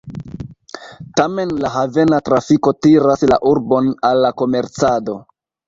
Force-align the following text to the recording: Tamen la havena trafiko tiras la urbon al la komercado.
Tamen 1.21 1.53
la 1.65 1.71
havena 1.75 2.21
trafiko 2.31 2.75
tiras 2.87 3.27
la 3.35 3.39
urbon 3.53 3.95
al 4.13 4.25
la 4.27 4.35
komercado. 4.43 5.21